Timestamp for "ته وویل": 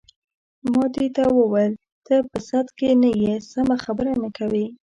1.15-1.73